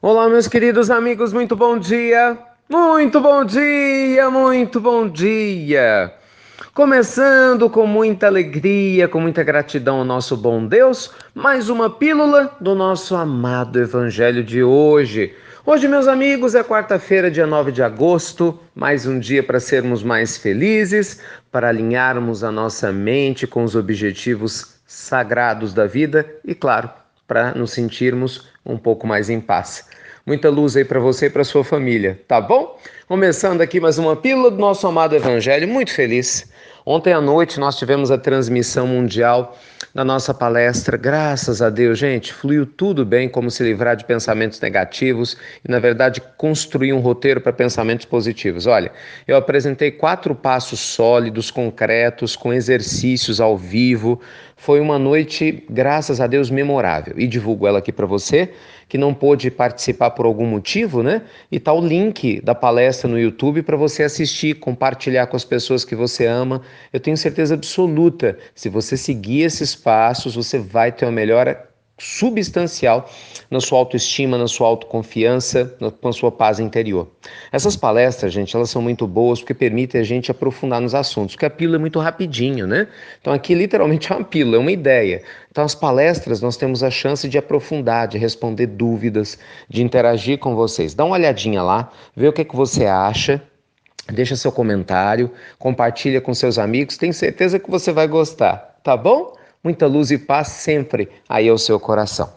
Olá, 0.00 0.28
meus 0.28 0.46
queridos 0.46 0.92
amigos, 0.92 1.32
muito 1.32 1.56
bom 1.56 1.76
dia! 1.76 2.38
Muito 2.68 3.20
bom 3.20 3.44
dia, 3.44 4.30
muito 4.30 4.80
bom 4.80 5.08
dia! 5.08 6.14
Começando 6.72 7.68
com 7.68 7.84
muita 7.84 8.28
alegria, 8.28 9.08
com 9.08 9.20
muita 9.20 9.42
gratidão 9.42 9.98
ao 9.98 10.04
nosso 10.04 10.36
bom 10.36 10.64
Deus, 10.64 11.10
mais 11.34 11.68
uma 11.68 11.90
pílula 11.90 12.56
do 12.60 12.76
nosso 12.76 13.16
amado 13.16 13.80
Evangelho 13.80 14.44
de 14.44 14.62
hoje. 14.62 15.34
Hoje, 15.66 15.88
meus 15.88 16.06
amigos, 16.06 16.54
é 16.54 16.62
quarta-feira, 16.62 17.28
dia 17.28 17.44
9 17.44 17.72
de 17.72 17.82
agosto, 17.82 18.56
mais 18.76 19.04
um 19.04 19.18
dia 19.18 19.42
para 19.42 19.58
sermos 19.58 20.04
mais 20.04 20.36
felizes, 20.38 21.20
para 21.50 21.70
alinharmos 21.70 22.44
a 22.44 22.52
nossa 22.52 22.92
mente 22.92 23.48
com 23.48 23.64
os 23.64 23.74
objetivos 23.74 24.76
sagrados 24.86 25.74
da 25.74 25.86
vida 25.86 26.24
e, 26.44 26.54
claro, 26.54 26.88
para 27.28 27.52
nos 27.52 27.72
sentirmos 27.72 28.48
um 28.64 28.78
pouco 28.78 29.06
mais 29.06 29.28
em 29.28 29.38
paz. 29.38 29.86
Muita 30.26 30.50
luz 30.50 30.76
aí 30.76 30.84
para 30.84 30.98
você 30.98 31.26
e 31.26 31.30
para 31.30 31.44
sua 31.44 31.62
família, 31.62 32.20
tá 32.26 32.40
bom? 32.40 32.78
Começando 33.06 33.60
aqui 33.60 33.78
mais 33.80 33.98
uma 33.98 34.16
pílula 34.16 34.50
do 34.50 34.58
nosso 34.58 34.86
amado 34.86 35.14
Evangelho, 35.14 35.68
muito 35.68 35.92
feliz. 35.92 36.50
Ontem 36.84 37.12
à 37.12 37.20
noite 37.20 37.60
nós 37.60 37.76
tivemos 37.76 38.10
a 38.10 38.16
transmissão 38.16 38.86
mundial 38.86 39.56
da 39.94 40.04
nossa 40.04 40.32
palestra. 40.32 40.96
Graças 40.96 41.60
a 41.60 41.68
Deus, 41.70 41.98
gente, 41.98 42.32
fluiu 42.32 42.64
tudo 42.64 43.04
bem, 43.04 43.28
como 43.28 43.50
se 43.50 43.62
livrar 43.62 43.96
de 43.96 44.04
pensamentos 44.04 44.60
negativos 44.60 45.36
e, 45.66 45.70
na 45.70 45.78
verdade, 45.78 46.22
construir 46.36 46.92
um 46.92 47.00
roteiro 47.00 47.40
para 47.40 47.52
pensamentos 47.52 48.06
positivos. 48.06 48.66
Olha, 48.66 48.92
eu 49.26 49.36
apresentei 49.36 49.90
quatro 49.90 50.34
passos 50.34 50.80
sólidos, 50.80 51.50
concretos, 51.50 52.36
com 52.36 52.52
exercícios 52.52 53.40
ao 53.40 53.56
vivo. 53.56 54.20
Foi 54.60 54.80
uma 54.80 54.98
noite, 54.98 55.64
graças 55.70 56.20
a 56.20 56.26
Deus, 56.26 56.50
memorável 56.50 57.14
e 57.16 57.28
divulgo 57.28 57.64
ela 57.68 57.78
aqui 57.78 57.92
para 57.92 58.06
você 58.06 58.50
que 58.88 58.98
não 58.98 59.14
pôde 59.14 59.52
participar 59.52 60.10
por 60.10 60.26
algum 60.26 60.46
motivo, 60.46 61.00
né? 61.00 61.22
E 61.50 61.60
tá 61.60 61.72
o 61.72 61.80
link 61.80 62.40
da 62.40 62.56
palestra 62.56 63.08
no 63.08 63.18
YouTube 63.18 63.62
para 63.62 63.76
você 63.76 64.02
assistir, 64.02 64.54
compartilhar 64.54 65.28
com 65.28 65.36
as 65.36 65.44
pessoas 65.44 65.84
que 65.84 65.94
você 65.94 66.26
ama. 66.26 66.60
Eu 66.92 66.98
tenho 66.98 67.16
certeza 67.16 67.54
absoluta, 67.54 68.36
se 68.52 68.68
você 68.68 68.96
seguir 68.96 69.42
esses 69.42 69.76
passos, 69.76 70.34
você 70.34 70.58
vai 70.58 70.90
ter 70.90 71.04
uma 71.04 71.12
melhora 71.12 71.67
substancial 71.98 73.10
na 73.50 73.60
sua 73.60 73.78
autoestima, 73.78 74.38
na 74.38 74.46
sua 74.46 74.68
autoconfiança, 74.68 75.76
na 75.80 76.12
sua 76.12 76.30
paz 76.30 76.60
interior. 76.60 77.08
Essas 77.50 77.76
palestras, 77.76 78.32
gente, 78.32 78.54
elas 78.54 78.70
são 78.70 78.80
muito 78.80 79.06
boas 79.06 79.40
porque 79.40 79.54
permitem 79.54 80.00
a 80.00 80.04
gente 80.04 80.30
aprofundar 80.30 80.80
nos 80.80 80.94
assuntos, 80.94 81.34
porque 81.34 81.46
a 81.46 81.50
pílula 81.50 81.76
é 81.76 81.80
muito 81.80 81.98
rapidinho, 81.98 82.66
né? 82.66 82.86
Então 83.20 83.32
aqui 83.32 83.54
literalmente 83.54 84.12
é 84.12 84.16
uma 84.16 84.24
pílula, 84.24 84.56
é 84.56 84.60
uma 84.60 84.72
ideia. 84.72 85.22
Então 85.50 85.64
as 85.64 85.74
palestras 85.74 86.40
nós 86.40 86.56
temos 86.56 86.82
a 86.82 86.90
chance 86.90 87.28
de 87.28 87.36
aprofundar, 87.36 88.06
de 88.06 88.16
responder 88.18 88.66
dúvidas, 88.66 89.38
de 89.68 89.82
interagir 89.82 90.38
com 90.38 90.54
vocês. 90.54 90.94
Dá 90.94 91.04
uma 91.04 91.16
olhadinha 91.16 91.62
lá, 91.62 91.90
vê 92.14 92.28
o 92.28 92.32
que, 92.32 92.42
é 92.42 92.44
que 92.44 92.54
você 92.54 92.86
acha, 92.86 93.42
deixa 94.12 94.36
seu 94.36 94.52
comentário, 94.52 95.30
compartilha 95.58 96.20
com 96.20 96.32
seus 96.32 96.58
amigos, 96.58 96.96
tenho 96.96 97.12
certeza 97.12 97.58
que 97.58 97.70
você 97.70 97.92
vai 97.92 98.06
gostar, 98.06 98.78
tá 98.84 98.96
bom? 98.96 99.37
Muita 99.62 99.86
luz 99.86 100.10
e 100.10 100.18
paz 100.18 100.48
sempre 100.48 101.08
aí 101.28 101.48
ao 101.48 101.58
seu 101.58 101.78
coração. 101.78 102.32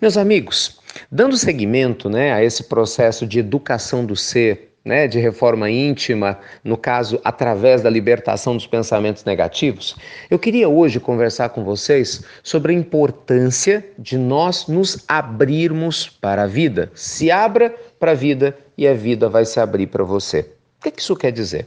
Meus 0.00 0.16
amigos, 0.16 0.80
dando 1.10 1.36
seguimento 1.36 2.08
né, 2.08 2.32
a 2.32 2.42
esse 2.42 2.64
processo 2.64 3.26
de 3.26 3.38
educação 3.38 4.04
do 4.04 4.16
ser, 4.16 4.68
né, 4.84 5.06
de 5.06 5.18
reforma 5.18 5.70
íntima, 5.70 6.38
no 6.64 6.76
caso, 6.76 7.20
através 7.22 7.82
da 7.82 7.90
libertação 7.90 8.54
dos 8.56 8.66
pensamentos 8.66 9.24
negativos, 9.24 9.96
eu 10.30 10.38
queria 10.38 10.68
hoje 10.68 10.98
conversar 10.98 11.50
com 11.50 11.62
vocês 11.62 12.24
sobre 12.42 12.72
a 12.72 12.76
importância 12.76 13.84
de 13.98 14.16
nós 14.16 14.66
nos 14.66 15.04
abrirmos 15.06 16.08
para 16.08 16.44
a 16.44 16.46
vida. 16.46 16.90
Se 16.94 17.30
abra 17.30 17.74
para 17.98 18.12
a 18.12 18.14
vida 18.14 18.56
e 18.76 18.88
a 18.88 18.94
vida 18.94 19.28
vai 19.28 19.44
se 19.44 19.60
abrir 19.60 19.88
para 19.88 20.04
você. 20.04 20.57
O 20.78 20.82
que, 20.84 20.92
que 20.92 21.02
isso 21.02 21.16
quer 21.16 21.32
dizer? 21.32 21.66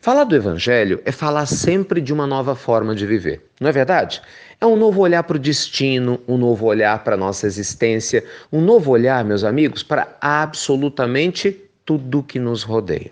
Falar 0.00 0.24
do 0.24 0.34
Evangelho 0.34 1.02
é 1.04 1.12
falar 1.12 1.44
sempre 1.44 2.00
de 2.00 2.10
uma 2.10 2.26
nova 2.26 2.56
forma 2.56 2.94
de 2.94 3.04
viver, 3.04 3.44
não 3.60 3.68
é 3.68 3.72
verdade? 3.72 4.22
É 4.58 4.64
um 4.64 4.76
novo 4.76 5.02
olhar 5.02 5.22
para 5.24 5.36
o 5.36 5.38
destino, 5.38 6.18
um 6.26 6.38
novo 6.38 6.64
olhar 6.64 7.04
para 7.04 7.16
a 7.16 7.18
nossa 7.18 7.46
existência, 7.46 8.24
um 8.50 8.62
novo 8.62 8.90
olhar, 8.92 9.22
meus 9.26 9.44
amigos, 9.44 9.82
para 9.82 10.16
absolutamente 10.22 11.54
tudo 11.84 12.22
que 12.22 12.38
nos 12.38 12.62
rodeia. 12.62 13.10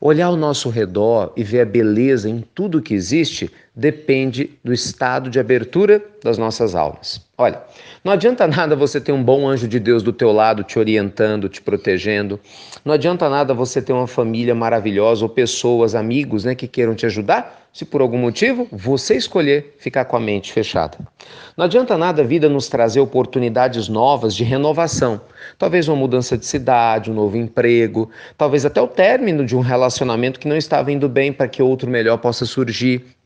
Olhar 0.00 0.26
ao 0.26 0.36
nosso 0.36 0.70
redor 0.70 1.32
e 1.36 1.42
ver 1.42 1.62
a 1.62 1.66
beleza 1.66 2.30
em 2.30 2.44
tudo 2.54 2.80
que 2.80 2.94
existe 2.94 3.50
depende 3.78 4.58
do 4.64 4.72
estado 4.72 5.30
de 5.30 5.38
abertura 5.38 6.02
das 6.24 6.36
nossas 6.36 6.74
almas. 6.74 7.24
Olha, 7.38 7.62
não 8.02 8.12
adianta 8.12 8.44
nada 8.44 8.74
você 8.74 9.00
ter 9.00 9.12
um 9.12 9.22
bom 9.22 9.46
anjo 9.46 9.68
de 9.68 9.78
Deus 9.78 10.02
do 10.02 10.12
teu 10.12 10.32
lado 10.32 10.64
te 10.64 10.80
orientando, 10.80 11.48
te 11.48 11.62
protegendo. 11.62 12.40
Não 12.84 12.92
adianta 12.92 13.28
nada 13.28 13.54
você 13.54 13.80
ter 13.80 13.92
uma 13.92 14.08
família 14.08 14.52
maravilhosa 14.52 15.24
ou 15.24 15.28
pessoas, 15.28 15.94
amigos, 15.94 16.44
né, 16.44 16.56
que 16.56 16.66
queiram 16.66 16.96
te 16.96 17.06
ajudar, 17.06 17.68
se 17.72 17.84
por 17.84 18.00
algum 18.00 18.18
motivo 18.18 18.66
você 18.72 19.14
escolher 19.14 19.76
ficar 19.78 20.06
com 20.06 20.16
a 20.16 20.20
mente 20.20 20.52
fechada. 20.52 20.98
Não 21.56 21.64
adianta 21.64 21.96
nada 21.96 22.22
a 22.22 22.24
vida 22.24 22.48
nos 22.48 22.68
trazer 22.68 22.98
oportunidades 22.98 23.88
novas 23.88 24.34
de 24.34 24.42
renovação. 24.42 25.20
Talvez 25.56 25.86
uma 25.86 25.96
mudança 25.96 26.36
de 26.36 26.44
cidade, 26.44 27.12
um 27.12 27.14
novo 27.14 27.36
emprego, 27.36 28.10
talvez 28.36 28.66
até 28.66 28.82
o 28.82 28.88
término 28.88 29.46
de 29.46 29.54
um 29.54 29.60
relacionamento 29.60 30.40
que 30.40 30.48
não 30.48 30.56
estava 30.56 30.90
indo 30.90 31.08
bem 31.08 31.32
para 31.32 31.46
que 31.46 31.62
outro 31.62 31.88
melhor 31.88 32.18
possa 32.18 32.44
surgir. 32.44 33.17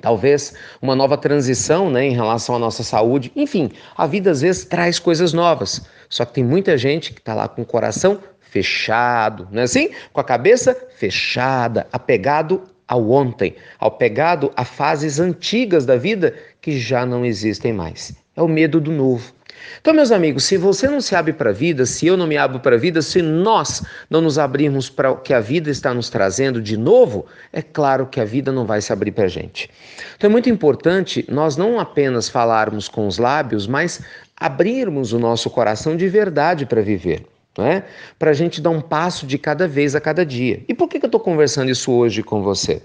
Talvez 0.00 0.54
uma 0.80 0.94
nova 0.94 1.16
transição 1.16 1.90
né, 1.90 2.06
em 2.06 2.14
relação 2.14 2.54
à 2.54 2.58
nossa 2.58 2.82
saúde. 2.82 3.32
Enfim, 3.34 3.70
a 3.96 4.06
vida 4.06 4.30
às 4.30 4.40
vezes 4.40 4.64
traz 4.64 4.98
coisas 4.98 5.32
novas. 5.32 5.86
Só 6.08 6.24
que 6.24 6.34
tem 6.34 6.44
muita 6.44 6.78
gente 6.78 7.12
que 7.12 7.20
está 7.20 7.34
lá 7.34 7.48
com 7.48 7.62
o 7.62 7.66
coração 7.66 8.18
fechado, 8.40 9.46
não 9.52 9.60
é 9.60 9.64
assim? 9.64 9.90
Com 10.12 10.20
a 10.20 10.24
cabeça 10.24 10.74
fechada, 10.96 11.86
apegado 11.92 12.62
ao 12.86 13.10
ontem, 13.10 13.54
ao 13.78 13.90
pegado 13.90 14.50
a 14.56 14.64
fases 14.64 15.20
antigas 15.20 15.84
da 15.84 15.96
vida 15.96 16.34
que 16.60 16.78
já 16.78 17.04
não 17.04 17.24
existem 17.24 17.72
mais. 17.72 18.14
É 18.34 18.42
o 18.42 18.48
medo 18.48 18.80
do 18.80 18.90
novo. 18.90 19.32
Então, 19.80 19.94
meus 19.94 20.10
amigos, 20.10 20.44
se 20.44 20.56
você 20.56 20.88
não 20.88 21.00
se 21.00 21.14
abre 21.14 21.32
para 21.32 21.50
a 21.50 21.52
vida, 21.52 21.86
se 21.86 22.06
eu 22.06 22.16
não 22.16 22.26
me 22.26 22.36
abro 22.36 22.60
para 22.60 22.76
a 22.76 22.78
vida, 22.78 23.00
se 23.00 23.22
nós 23.22 23.82
não 24.10 24.20
nos 24.20 24.38
abrirmos 24.38 24.90
para 24.90 25.10
o 25.10 25.16
que 25.16 25.32
a 25.32 25.40
vida 25.40 25.70
está 25.70 25.94
nos 25.94 26.10
trazendo 26.10 26.60
de 26.60 26.76
novo, 26.76 27.26
é 27.52 27.62
claro 27.62 28.06
que 28.06 28.20
a 28.20 28.24
vida 28.24 28.52
não 28.52 28.66
vai 28.66 28.80
se 28.80 28.92
abrir 28.92 29.12
para 29.12 29.24
a 29.24 29.28
gente. 29.28 29.70
Então, 30.16 30.28
é 30.28 30.32
muito 30.32 30.50
importante 30.50 31.24
nós 31.28 31.56
não 31.56 31.78
apenas 31.78 32.28
falarmos 32.28 32.88
com 32.88 33.06
os 33.06 33.18
lábios, 33.18 33.66
mas 33.66 34.00
abrirmos 34.36 35.12
o 35.12 35.18
nosso 35.18 35.50
coração 35.50 35.96
de 35.96 36.08
verdade 36.08 36.66
para 36.66 36.82
viver. 36.82 37.24
Né? 37.56 37.82
Para 38.18 38.30
a 38.30 38.34
gente 38.34 38.60
dar 38.60 38.70
um 38.70 38.80
passo 38.80 39.26
de 39.26 39.36
cada 39.36 39.66
vez 39.66 39.96
a 39.96 40.00
cada 40.00 40.24
dia. 40.24 40.62
E 40.68 40.74
por 40.74 40.88
que, 40.88 41.00
que 41.00 41.04
eu 41.04 41.08
estou 41.08 41.20
conversando 41.20 41.70
isso 41.70 41.90
hoje 41.90 42.22
com 42.22 42.40
você? 42.40 42.80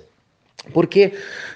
Porque 0.71 1.13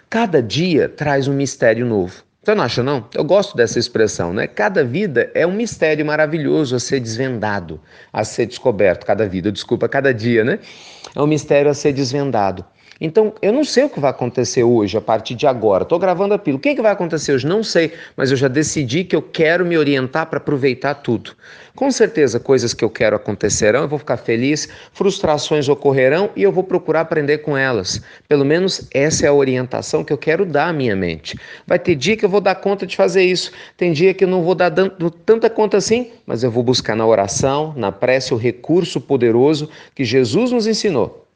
cada 0.10 0.42
dia 0.42 0.90
traz 0.90 1.28
um 1.28 1.34
mistério 1.34 1.86
novo. 1.86 2.27
Você 2.48 2.56
não 2.56 2.64
acha, 2.64 2.82
não? 2.82 3.06
Eu 3.14 3.26
gosto 3.26 3.58
dessa 3.58 3.78
expressão, 3.78 4.32
né? 4.32 4.48
Cada 4.48 4.82
vida 4.82 5.30
é 5.36 5.46
um 5.46 5.52
mistério 5.52 6.06
maravilhoso 6.06 6.78
a 6.78 6.80
ser 6.80 7.02
desvendado, 7.02 7.78
a 8.14 8.24
ser 8.24 8.46
descoberto. 8.46 9.06
Cada 9.06 9.28
vida, 9.28 9.52
desculpa, 9.52 9.90
cada 9.90 10.14
dia, 10.14 10.46
né? 10.46 10.58
É 11.14 11.22
um 11.22 11.28
mistério 11.28 11.70
a 11.70 11.74
ser 11.74 11.92
desvendado. 11.92 12.64
Então, 13.00 13.34
eu 13.42 13.54
não 13.54 13.64
sei 13.64 13.84
o 13.84 13.90
que 13.90 14.00
vai 14.00 14.10
acontecer 14.10 14.64
hoje, 14.64 14.98
a 14.98 15.02
partir 15.02 15.36
de 15.36 15.46
agora. 15.46 15.84
Estou 15.84 16.00
gravando 16.00 16.34
a 16.34 16.40
pílula. 16.40 16.58
O 16.58 16.62
que, 16.62 16.70
é 16.70 16.76
que 16.76 16.82
vai 16.82 16.92
acontecer 16.92 17.32
hoje? 17.32 17.46
Não 17.46 17.64
sei, 17.64 17.94
mas 18.16 18.32
eu 18.32 18.38
já 18.38 18.48
decidi 18.48 19.04
que 19.04 19.16
eu 19.16 19.22
quero 19.22 19.66
me 19.66 19.78
orientar 19.78 20.26
para 20.28 20.38
aproveitar 20.38 20.96
tudo. 20.96 21.36
Com 21.76 21.92
certeza, 21.92 22.40
coisas 22.40 22.74
que 22.74 22.84
eu 22.84 22.90
quero 22.90 23.16
acontecerão, 23.16 23.82
eu 23.82 23.88
vou 23.88 24.00
ficar 24.00 24.18
feliz, 24.18 24.68
frustrações 24.94 25.70
ocorrerão 25.70 26.32
e 26.36 26.42
eu 26.42 26.52
vou 26.52 26.64
procurar 26.64 27.02
aprender 27.02 27.38
com 27.40 27.56
elas. 27.56 28.02
Pelo 28.28 28.44
menos 28.44 28.88
essa 28.92 29.28
é 29.28 29.30
a 29.30 29.34
orientação 29.34 30.04
que 30.04 30.12
eu 30.12 30.18
quero 30.18 30.44
dar 30.44 30.70
à 30.70 30.74
minha 30.74 30.96
mente. 30.96 31.38
Vai 31.68 31.78
ter 31.78 31.94
dia 31.94 32.18
que 32.18 32.26
eu 32.26 32.30
vou 32.30 32.42
dar 32.42 32.56
conta 32.56 32.88
de 32.88 32.96
fazer 32.96 33.24
isso, 33.24 33.52
tem 33.78 33.94
dia 33.94 34.12
que 34.12 34.24
eu 34.24 34.28
não 34.28 34.42
vou 34.42 34.56
dar 34.56 34.74
tanta 35.24 35.52
conta 35.52 35.78
assim, 35.78 36.10
mas 36.26 36.42
eu 36.42 36.50
vou 36.50 36.64
buscar 36.64 36.96
na 36.96 37.06
oração, 37.06 37.76
na 37.78 37.92
prece, 37.92 38.34
o 38.34 38.38
recurso 38.38 39.00
poderoso 39.00 39.70
que 39.94 40.04
Jesus 40.04 40.52
nos 40.52 40.66
ensinou 40.66 41.27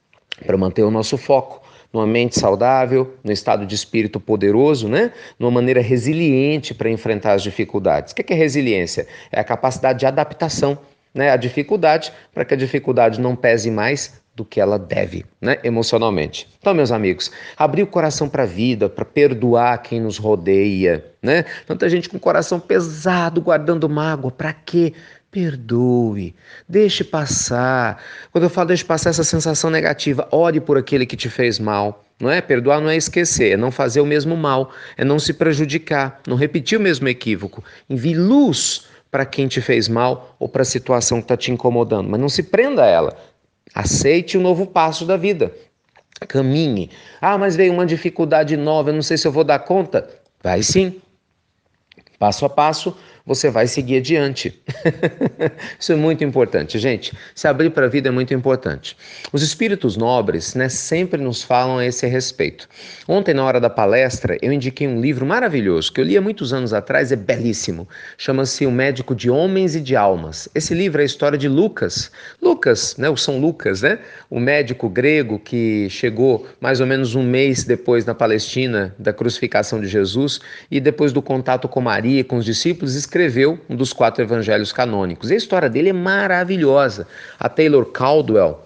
para 0.45 0.57
manter 0.57 0.83
o 0.83 0.91
nosso 0.91 1.17
foco 1.17 1.61
numa 1.93 2.07
mente 2.07 2.39
saudável, 2.39 3.15
no 3.23 3.31
estado 3.31 3.65
de 3.65 3.75
espírito 3.75 4.19
poderoso, 4.19 4.87
né? 4.87 5.11
numa 5.37 5.51
maneira 5.51 5.81
resiliente 5.81 6.73
para 6.73 6.89
enfrentar 6.89 7.33
as 7.33 7.43
dificuldades. 7.43 8.13
O 8.13 8.15
que 8.15 8.31
é 8.31 8.35
resiliência? 8.35 9.07
É 9.31 9.39
a 9.39 9.43
capacidade 9.43 9.99
de 9.99 10.05
adaptação 10.05 10.77
né? 11.13 11.31
à 11.31 11.35
dificuldade, 11.35 12.13
para 12.33 12.45
que 12.45 12.53
a 12.53 12.57
dificuldade 12.57 13.19
não 13.19 13.35
pese 13.35 13.69
mais 13.69 14.21
do 14.33 14.45
que 14.45 14.61
ela 14.61 14.79
deve, 14.79 15.25
né? 15.41 15.57
emocionalmente. 15.61 16.47
Então, 16.59 16.73
meus 16.73 16.91
amigos, 16.91 17.29
abrir 17.57 17.83
o 17.83 17.87
coração 17.87 18.29
para 18.29 18.43
a 18.43 18.45
vida, 18.45 18.87
para 18.87 19.03
perdoar 19.03 19.77
quem 19.79 19.99
nos 19.99 20.17
rodeia, 20.17 21.05
né? 21.21 21.43
Tanta 21.67 21.89
gente 21.89 22.07
com 22.07 22.15
o 22.15 22.19
coração 22.19 22.57
pesado, 22.57 23.41
guardando 23.41 23.89
mágoa, 23.89 24.31
para 24.31 24.53
quê? 24.53 24.93
Perdoe, 25.31 26.35
deixe 26.67 27.05
passar. 27.05 28.03
Quando 28.31 28.43
eu 28.43 28.49
falo 28.49 28.67
deixe 28.67 28.83
passar 28.83 29.11
essa 29.11 29.23
sensação 29.23 29.69
negativa, 29.69 30.27
ore 30.29 30.59
por 30.59 30.77
aquele 30.77 31.05
que 31.05 31.15
te 31.15 31.29
fez 31.29 31.57
mal. 31.57 32.03
Não 32.19 32.29
é? 32.29 32.41
Perdoar 32.41 32.81
não 32.81 32.89
é 32.89 32.97
esquecer, 32.97 33.53
é 33.53 33.57
não 33.57 33.71
fazer 33.71 34.01
o 34.01 34.05
mesmo 34.05 34.35
mal, 34.35 34.71
é 34.97 35.05
não 35.05 35.17
se 35.17 35.33
prejudicar, 35.33 36.21
não 36.27 36.35
repetir 36.35 36.77
o 36.77 36.81
mesmo 36.81 37.07
equívoco. 37.07 37.63
Envie 37.89 38.13
luz 38.13 38.85
para 39.09 39.25
quem 39.25 39.47
te 39.47 39.61
fez 39.61 39.87
mal 39.87 40.35
ou 40.37 40.49
para 40.49 40.61
a 40.61 40.65
situação 40.65 41.19
que 41.19 41.23
está 41.23 41.37
te 41.37 41.49
incomodando, 41.49 42.09
mas 42.09 42.19
não 42.19 42.29
se 42.29 42.43
prenda 42.43 42.83
a 42.83 42.87
ela. 42.87 43.17
Aceite 43.73 44.37
o 44.37 44.41
novo 44.41 44.67
passo 44.67 45.05
da 45.05 45.15
vida. 45.15 45.51
Caminhe. 46.27 46.91
Ah, 47.19 47.37
mas 47.37 47.55
veio 47.55 47.73
uma 47.73 47.85
dificuldade 47.85 48.55
nova, 48.57 48.89
eu 48.89 48.93
não 48.93 49.01
sei 49.01 49.17
se 49.17 49.25
eu 49.27 49.31
vou 49.31 49.45
dar 49.45 49.59
conta. 49.59 50.07
Vai 50.43 50.61
sim. 50.61 51.01
Passo 52.19 52.45
a 52.45 52.49
passo, 52.49 52.95
você 53.33 53.49
vai 53.49 53.65
seguir 53.65 53.97
adiante. 53.97 54.61
Isso 55.79 55.93
é 55.93 55.95
muito 55.95 56.21
importante, 56.21 56.77
gente. 56.77 57.13
Se 57.33 57.47
abrir 57.47 57.69
para 57.69 57.85
a 57.85 57.89
vida 57.89 58.09
é 58.09 58.11
muito 58.11 58.33
importante. 58.33 58.97
Os 59.31 59.41
espíritos 59.41 59.95
nobres, 59.95 60.53
né, 60.53 60.67
sempre 60.67 61.21
nos 61.21 61.41
falam 61.41 61.77
a 61.77 61.85
esse 61.85 62.05
respeito. 62.07 62.67
Ontem, 63.07 63.33
na 63.33 63.45
hora 63.45 63.57
da 63.57 63.69
palestra, 63.69 64.37
eu 64.41 64.51
indiquei 64.51 64.85
um 64.85 64.99
livro 64.99 65.25
maravilhoso 65.25 65.93
que 65.93 66.01
eu 66.01 66.05
li 66.05 66.17
há 66.17 66.21
muitos 66.21 66.51
anos 66.51 66.73
atrás, 66.73 67.13
é 67.13 67.15
belíssimo. 67.15 67.87
Chama-se 68.17 68.65
O 68.65 68.71
Médico 68.71 69.15
de 69.15 69.29
Homens 69.29 69.75
e 69.75 69.79
de 69.79 69.95
Almas. 69.95 70.49
Esse 70.53 70.73
livro 70.73 70.99
é 70.99 71.03
a 71.03 71.05
história 71.05 71.37
de 71.37 71.47
Lucas. 71.47 72.11
Lucas, 72.41 72.97
né, 72.97 73.09
o 73.09 73.15
São 73.15 73.39
Lucas, 73.39 73.81
né, 73.81 73.99
o 74.29 74.41
médico 74.41 74.89
grego 74.89 75.39
que 75.39 75.87
chegou 75.89 76.45
mais 76.59 76.81
ou 76.81 76.85
menos 76.85 77.15
um 77.15 77.23
mês 77.23 77.63
depois 77.63 78.03
na 78.03 78.13
Palestina 78.13 78.93
da 78.99 79.13
crucificação 79.13 79.79
de 79.79 79.87
Jesus 79.87 80.41
e 80.69 80.81
depois 80.81 81.13
do 81.13 81.21
contato 81.21 81.69
com 81.69 81.79
Maria, 81.79 82.25
com 82.25 82.35
os 82.35 82.43
discípulos, 82.43 82.95
escreveu 82.95 83.20
um 83.69 83.75
dos 83.75 83.93
quatro 83.93 84.23
evangelhos 84.23 84.71
canônicos. 84.71 85.29
E 85.29 85.33
a 85.33 85.37
história 85.37 85.69
dele 85.69 85.89
é 85.89 85.93
maravilhosa. 85.93 87.07
A 87.39 87.47
Taylor 87.47 87.85
Caldwell, 87.85 88.59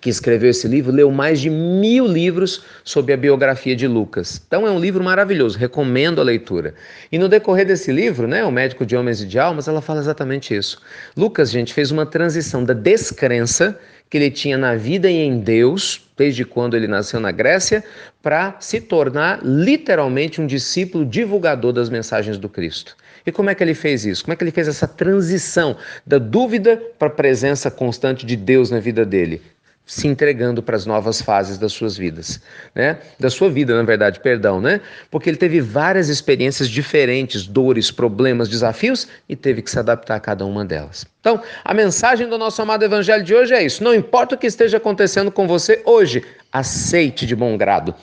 que 0.00 0.08
escreveu 0.08 0.50
esse 0.50 0.66
livro, 0.66 0.92
leu 0.92 1.10
mais 1.10 1.40
de 1.40 1.50
mil 1.50 2.06
livros 2.06 2.64
sobre 2.82 3.12
a 3.12 3.16
biografia 3.16 3.76
de 3.76 3.86
Lucas. 3.86 4.40
Então 4.46 4.66
é 4.66 4.70
um 4.70 4.78
livro 4.78 5.04
maravilhoso, 5.04 5.58
recomendo 5.58 6.20
a 6.20 6.24
leitura. 6.24 6.74
E 7.10 7.18
no 7.18 7.28
decorrer 7.28 7.66
desse 7.66 7.92
livro, 7.92 8.26
né, 8.26 8.44
O 8.44 8.50
Médico 8.50 8.86
de 8.86 8.96
Homens 8.96 9.20
e 9.20 9.26
de 9.26 9.38
Almas, 9.38 9.68
ela 9.68 9.82
fala 9.82 10.00
exatamente 10.00 10.56
isso. 10.56 10.80
Lucas, 11.16 11.50
gente, 11.50 11.74
fez 11.74 11.90
uma 11.90 12.06
transição 12.06 12.64
da 12.64 12.72
descrença 12.72 13.78
que 14.12 14.18
ele 14.18 14.30
tinha 14.30 14.58
na 14.58 14.74
vida 14.74 15.10
e 15.10 15.16
em 15.16 15.38
Deus, 15.38 16.06
desde 16.18 16.44
quando 16.44 16.76
ele 16.76 16.86
nasceu 16.86 17.18
na 17.18 17.30
Grécia, 17.30 17.82
para 18.22 18.54
se 18.60 18.78
tornar 18.78 19.40
literalmente 19.42 20.38
um 20.38 20.46
discípulo 20.46 21.06
divulgador 21.06 21.72
das 21.72 21.88
mensagens 21.88 22.36
do 22.36 22.46
Cristo. 22.46 22.94
E 23.24 23.32
como 23.32 23.48
é 23.48 23.54
que 23.54 23.64
ele 23.64 23.72
fez 23.72 24.04
isso? 24.04 24.22
Como 24.22 24.34
é 24.34 24.36
que 24.36 24.44
ele 24.44 24.50
fez 24.50 24.68
essa 24.68 24.86
transição 24.86 25.78
da 26.06 26.18
dúvida 26.18 26.76
para 26.98 27.08
a 27.08 27.10
presença 27.10 27.70
constante 27.70 28.26
de 28.26 28.36
Deus 28.36 28.70
na 28.70 28.80
vida 28.80 29.02
dele? 29.02 29.40
Se 29.84 30.06
entregando 30.06 30.62
para 30.62 30.76
as 30.76 30.86
novas 30.86 31.20
fases 31.20 31.58
das 31.58 31.72
suas 31.72 31.96
vidas, 31.96 32.40
né? 32.74 32.98
Da 33.18 33.28
sua 33.28 33.50
vida, 33.50 33.76
na 33.76 33.82
verdade, 33.82 34.20
perdão, 34.20 34.60
né? 34.60 34.80
Porque 35.10 35.28
ele 35.28 35.36
teve 35.36 35.60
várias 35.60 36.08
experiências 36.08 36.68
diferentes, 36.68 37.46
dores, 37.46 37.90
problemas, 37.90 38.48
desafios 38.48 39.08
e 39.28 39.34
teve 39.34 39.60
que 39.60 39.70
se 39.70 39.78
adaptar 39.78 40.16
a 40.16 40.20
cada 40.20 40.46
uma 40.46 40.64
delas. 40.64 41.04
Então, 41.20 41.42
a 41.64 41.74
mensagem 41.74 42.28
do 42.28 42.38
nosso 42.38 42.62
amado 42.62 42.84
evangelho 42.84 43.24
de 43.24 43.34
hoje 43.34 43.54
é 43.54 43.64
isso: 43.64 43.82
não 43.82 43.94
importa 43.94 44.34
o 44.34 44.38
que 44.38 44.46
esteja 44.46 44.76
acontecendo 44.76 45.30
com 45.30 45.46
você 45.46 45.82
hoje, 45.84 46.24
aceite 46.52 47.26
de 47.26 47.34
bom 47.34 47.56
grado 47.56 47.94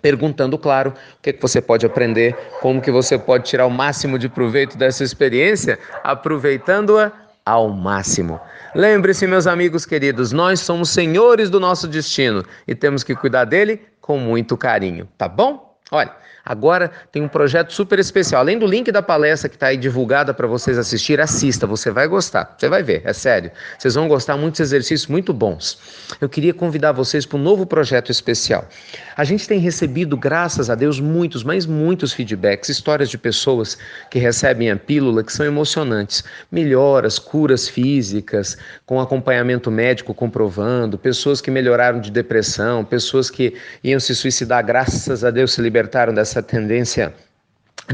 perguntando, 0.00 0.56
claro, 0.56 0.90
o 0.90 1.22
que, 1.22 1.30
é 1.30 1.32
que 1.32 1.42
você 1.42 1.60
pode 1.60 1.84
aprender, 1.84 2.36
como 2.60 2.80
que 2.80 2.92
você 2.92 3.18
pode 3.18 3.48
tirar 3.48 3.66
o 3.66 3.70
máximo 3.70 4.20
de 4.20 4.28
proveito 4.28 4.78
dessa 4.78 5.02
experiência, 5.02 5.80
aproveitando-a 6.04 7.10
ao 7.44 7.68
máximo. 7.68 8.40
Lembre-se, 8.74 9.26
meus 9.26 9.46
amigos 9.46 9.84
queridos, 9.84 10.32
nós 10.32 10.60
somos 10.60 10.90
senhores 10.90 11.50
do 11.50 11.58
nosso 11.58 11.88
destino 11.88 12.44
e 12.66 12.74
temos 12.74 13.02
que 13.02 13.14
cuidar 13.14 13.44
dele 13.44 13.80
com 14.00 14.18
muito 14.18 14.56
carinho, 14.56 15.08
tá 15.16 15.28
bom? 15.28 15.76
Olha, 15.90 16.12
Agora 16.44 16.90
tem 17.12 17.22
um 17.22 17.28
projeto 17.28 17.72
super 17.72 17.98
especial. 17.98 18.40
Além 18.40 18.58
do 18.58 18.66
link 18.66 18.90
da 18.90 19.02
palestra 19.02 19.48
que 19.48 19.56
está 19.56 19.68
aí 19.68 19.76
divulgada 19.76 20.32
para 20.32 20.46
vocês 20.46 20.78
assistir, 20.78 21.20
assista, 21.20 21.66
você 21.66 21.90
vai 21.90 22.06
gostar. 22.06 22.54
Você 22.56 22.68
vai 22.68 22.82
ver, 22.82 23.02
é 23.04 23.12
sério. 23.12 23.50
Vocês 23.78 23.94
vão 23.94 24.08
gostar 24.08 24.36
muitos 24.36 24.60
exercícios 24.60 25.06
muito 25.06 25.32
bons. 25.32 25.78
Eu 26.20 26.28
queria 26.28 26.54
convidar 26.54 26.92
vocês 26.92 27.26
para 27.26 27.38
um 27.38 27.42
novo 27.42 27.66
projeto 27.66 28.10
especial. 28.10 28.68
A 29.16 29.24
gente 29.24 29.46
tem 29.46 29.58
recebido, 29.58 30.16
graças 30.16 30.70
a 30.70 30.74
Deus, 30.74 31.00
muitos, 31.00 31.44
mas 31.44 31.66
muitos 31.66 32.12
feedbacks, 32.12 32.68
histórias 32.68 33.10
de 33.10 33.18
pessoas 33.18 33.76
que 34.10 34.18
recebem 34.18 34.70
a 34.70 34.76
pílula 34.76 35.22
que 35.22 35.32
são 35.32 35.44
emocionantes. 35.44 36.24
Melhoras, 36.50 37.18
curas 37.18 37.68
físicas, 37.68 38.56
com 38.86 39.00
acompanhamento 39.00 39.70
médico 39.70 40.14
comprovando, 40.14 40.96
pessoas 40.96 41.40
que 41.40 41.50
melhoraram 41.50 42.00
de 42.00 42.10
depressão, 42.10 42.84
pessoas 42.84 43.30
que 43.30 43.54
iam 43.82 44.00
se 44.00 44.14
suicidar, 44.14 44.64
graças 44.64 45.24
a 45.24 45.30
Deus 45.30 45.52
se 45.52 45.60
libertaram 45.60 46.14
dessa 46.14 46.29
essa 46.30 46.42
tendência 46.42 47.12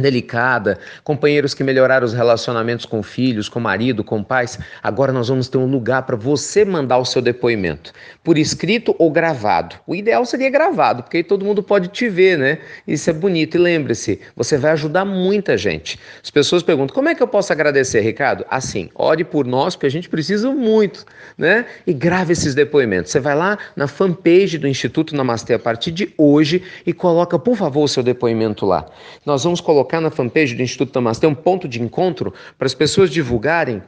delicada, 0.00 0.78
companheiros 1.02 1.54
que 1.54 1.64
melhoraram 1.64 2.04
os 2.04 2.12
relacionamentos 2.12 2.84
com 2.84 3.02
filhos, 3.02 3.48
com 3.48 3.60
marido, 3.60 4.04
com 4.04 4.22
pais. 4.22 4.58
Agora 4.82 5.12
nós 5.12 5.28
vamos 5.28 5.48
ter 5.48 5.58
um 5.58 5.66
lugar 5.66 6.02
para 6.02 6.16
você 6.16 6.64
mandar 6.64 6.98
o 6.98 7.04
seu 7.04 7.22
depoimento, 7.22 7.92
por 8.22 8.38
escrito 8.38 8.94
ou 8.98 9.10
gravado. 9.10 9.76
O 9.86 9.94
ideal 9.94 10.24
seria 10.24 10.50
gravado, 10.50 11.02
porque 11.02 11.18
aí 11.18 11.24
todo 11.24 11.44
mundo 11.44 11.62
pode 11.62 11.88
te 11.88 12.08
ver, 12.08 12.38
né? 12.38 12.58
Isso 12.86 13.08
é 13.10 13.12
bonito. 13.12 13.56
E 13.56 13.58
lembre-se, 13.58 14.20
você 14.34 14.56
vai 14.56 14.72
ajudar 14.72 15.04
muita 15.04 15.56
gente. 15.56 15.98
As 16.22 16.30
pessoas 16.30 16.62
perguntam: 16.62 16.94
como 16.94 17.08
é 17.08 17.14
que 17.14 17.22
eu 17.22 17.28
posso 17.28 17.52
agradecer, 17.52 18.00
Ricardo? 18.00 18.44
Assim, 18.50 18.90
ore 18.94 19.24
por 19.24 19.46
nós, 19.46 19.74
porque 19.74 19.86
a 19.86 19.90
gente 19.90 20.08
precisa 20.08 20.50
muito, 20.50 21.04
né? 21.36 21.66
E 21.86 21.92
grave 21.92 22.32
esses 22.32 22.54
depoimentos. 22.54 23.10
Você 23.12 23.20
vai 23.20 23.34
lá 23.34 23.58
na 23.74 23.88
fanpage 23.88 24.58
do 24.58 24.68
Instituto 24.68 25.14
Namastê 25.14 25.54
a 25.54 25.58
partir 25.58 25.90
de 25.90 26.12
hoje 26.18 26.62
e 26.86 26.92
coloca, 26.92 27.38
por 27.38 27.56
favor, 27.56 27.84
o 27.84 27.88
seu 27.88 28.02
depoimento 28.02 28.66
lá. 28.66 28.86
Nós 29.24 29.44
vamos 29.44 29.60
colocar 29.60 29.85
colocar 29.86 30.00
na 30.00 30.10
fanpage 30.10 30.54
do 30.54 30.62
Instituto 30.62 30.94
Namastê 30.96 31.26
um 31.26 31.34
ponto 31.34 31.68
de 31.68 31.80
encontro 31.80 32.34
para 32.58 32.66
as 32.66 32.74
pessoas 32.74 33.08
divulgarem 33.08 33.80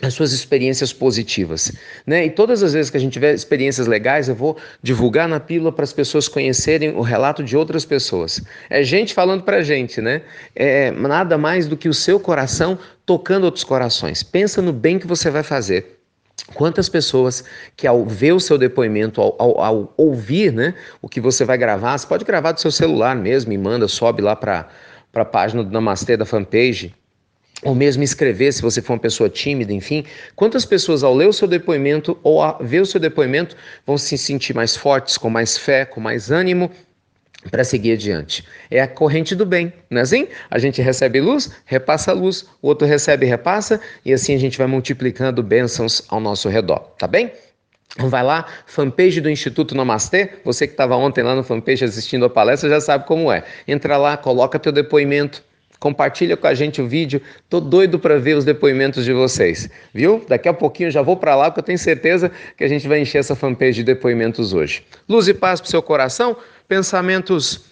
as 0.00 0.14
suas 0.14 0.32
experiências 0.32 0.92
positivas, 0.92 1.72
né? 2.06 2.24
E 2.24 2.30
todas 2.30 2.62
as 2.62 2.72
vezes 2.72 2.88
que 2.88 2.96
a 2.96 3.00
gente 3.00 3.12
tiver 3.12 3.34
experiências 3.34 3.88
legais, 3.88 4.28
eu 4.28 4.34
vou 4.34 4.56
divulgar 4.80 5.28
na 5.28 5.40
pílula 5.40 5.72
para 5.72 5.82
as 5.82 5.92
pessoas 5.92 6.28
conhecerem 6.28 6.90
o 6.90 7.00
relato 7.00 7.42
de 7.42 7.56
outras 7.56 7.84
pessoas. 7.84 8.40
É 8.70 8.80
gente 8.84 9.12
falando 9.12 9.42
para 9.42 9.60
gente, 9.60 10.00
né? 10.00 10.22
É 10.54 10.92
nada 10.92 11.36
mais 11.36 11.66
do 11.66 11.76
que 11.76 11.88
o 11.88 11.94
seu 11.94 12.20
coração 12.20 12.78
tocando 13.04 13.42
outros 13.42 13.64
corações. 13.64 14.22
Pensa 14.22 14.62
no 14.62 14.72
bem 14.72 15.00
que 15.00 15.06
você 15.06 15.30
vai 15.30 15.42
fazer. 15.42 15.98
Quantas 16.54 16.88
pessoas 16.88 17.42
que 17.76 17.84
ao 17.84 18.06
ver 18.06 18.32
o 18.32 18.38
seu 18.38 18.56
depoimento, 18.56 19.20
ao, 19.20 19.34
ao, 19.36 19.60
ao 19.60 19.94
ouvir 19.96 20.52
né, 20.52 20.74
o 21.02 21.08
que 21.08 21.20
você 21.20 21.44
vai 21.44 21.58
gravar, 21.58 21.98
você 21.98 22.06
pode 22.06 22.24
gravar 22.24 22.52
do 22.52 22.60
seu 22.60 22.70
celular 22.70 23.16
mesmo 23.16 23.52
e 23.52 23.58
manda, 23.58 23.88
sobe 23.88 24.22
lá 24.22 24.36
para 24.36 24.68
para 25.12 25.22
a 25.22 25.26
página 25.26 25.62
do 25.64 25.70
Namastê 25.70 26.16
da 26.16 26.24
fanpage, 26.24 26.94
ou 27.62 27.74
mesmo 27.74 28.02
escrever 28.02 28.52
se 28.52 28.62
você 28.62 28.80
for 28.80 28.92
uma 28.94 28.98
pessoa 28.98 29.28
tímida, 29.28 29.72
enfim, 29.72 30.04
quantas 30.36 30.64
pessoas 30.64 31.02
ao 31.02 31.14
ler 31.14 31.28
o 31.28 31.32
seu 31.32 31.48
depoimento 31.48 32.18
ou 32.22 32.42
a 32.42 32.58
ver 32.60 32.80
o 32.80 32.86
seu 32.86 33.00
depoimento 33.00 33.56
vão 33.86 33.98
se 33.98 34.16
sentir 34.16 34.54
mais 34.54 34.76
fortes, 34.76 35.18
com 35.18 35.28
mais 35.28 35.58
fé, 35.58 35.84
com 35.84 36.00
mais 36.00 36.30
ânimo 36.30 36.70
para 37.50 37.64
seguir 37.64 37.92
adiante. 37.92 38.44
É 38.70 38.80
a 38.80 38.88
corrente 38.88 39.34
do 39.34 39.46
bem, 39.46 39.72
não 39.90 39.98
é 39.98 40.02
assim? 40.02 40.28
A 40.50 40.58
gente 40.58 40.82
recebe 40.82 41.20
luz, 41.20 41.50
repassa 41.64 42.12
luz, 42.12 42.46
o 42.60 42.68
outro 42.68 42.86
recebe 42.86 43.26
repassa, 43.26 43.80
e 44.04 44.12
assim 44.12 44.34
a 44.34 44.38
gente 44.38 44.58
vai 44.58 44.66
multiplicando 44.66 45.42
bênçãos 45.42 46.02
ao 46.08 46.20
nosso 46.20 46.48
redor, 46.48 46.78
tá 46.98 47.06
bem? 47.06 47.32
Vai 47.96 48.22
lá, 48.22 48.46
fanpage 48.66 49.20
do 49.20 49.30
Instituto 49.30 49.74
Namastê. 49.74 50.30
Você 50.44 50.66
que 50.66 50.74
estava 50.74 50.94
ontem 50.96 51.22
lá 51.22 51.34
no 51.34 51.42
fanpage 51.42 51.84
assistindo 51.84 52.24
a 52.26 52.30
palestra 52.30 52.68
já 52.68 52.80
sabe 52.80 53.06
como 53.06 53.32
é. 53.32 53.44
Entra 53.66 53.96
lá, 53.96 54.16
coloca 54.16 54.58
teu 54.58 54.70
depoimento, 54.70 55.42
compartilha 55.80 56.36
com 56.36 56.46
a 56.46 56.54
gente 56.54 56.82
o 56.82 56.86
vídeo. 56.86 57.20
Tô 57.48 57.60
doido 57.60 57.98
para 57.98 58.18
ver 58.18 58.36
os 58.36 58.44
depoimentos 58.44 59.04
de 59.04 59.12
vocês, 59.12 59.70
viu? 59.92 60.24
Daqui 60.28 60.48
a 60.48 60.54
pouquinho 60.54 60.88
eu 60.88 60.90
já 60.92 61.02
vou 61.02 61.16
para 61.16 61.34
lá 61.34 61.50
porque 61.50 61.60
eu 61.60 61.64
tenho 61.64 61.78
certeza 61.78 62.30
que 62.56 62.62
a 62.62 62.68
gente 62.68 62.86
vai 62.86 63.00
encher 63.00 63.18
essa 63.18 63.34
fanpage 63.34 63.76
de 63.76 63.84
depoimentos 63.84 64.52
hoje. 64.52 64.84
Luz 65.08 65.26
e 65.26 65.34
paz 65.34 65.60
para 65.60 65.70
seu 65.70 65.82
coração, 65.82 66.36
pensamentos 66.68 67.64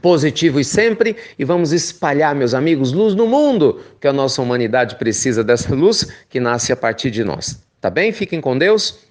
positivos 0.00 0.66
sempre 0.66 1.16
e 1.38 1.44
vamos 1.44 1.70
espalhar, 1.72 2.34
meus 2.34 2.54
amigos, 2.54 2.92
luz 2.92 3.14
no 3.14 3.26
mundo, 3.26 3.82
que 4.00 4.08
a 4.08 4.12
nossa 4.12 4.40
humanidade 4.40 4.96
precisa 4.96 5.44
dessa 5.44 5.74
luz 5.74 6.10
que 6.30 6.40
nasce 6.40 6.72
a 6.72 6.76
partir 6.76 7.10
de 7.10 7.22
nós. 7.22 7.62
Tá 7.80 7.90
bem? 7.90 8.10
Fiquem 8.10 8.40
com 8.40 8.56
Deus. 8.56 9.04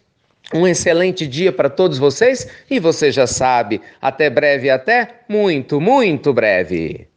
Um 0.51 0.67
excelente 0.67 1.27
dia 1.27 1.51
para 1.51 1.69
todos 1.69 1.97
vocês 1.97 2.47
e 2.69 2.79
você 2.79 3.12
já 3.12 3.27
sabe, 3.27 3.79
até 4.01 4.29
breve, 4.29 4.69
até 4.69 5.21
muito, 5.29 5.79
muito 5.79 6.33
breve. 6.33 7.07